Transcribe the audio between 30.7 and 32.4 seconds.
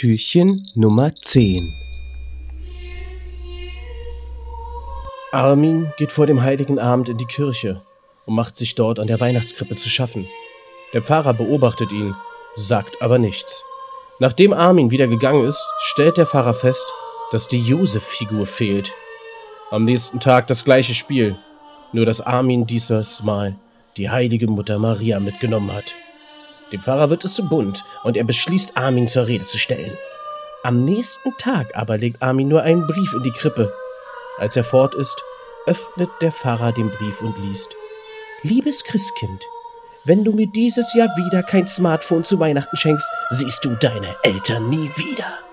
nächsten Tag aber legt